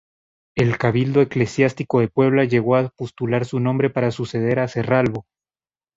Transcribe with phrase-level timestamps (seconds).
[0.57, 5.27] El cabildo eclesiástico de Puebla llegó a postular su nombre para suceder a Cerralbo.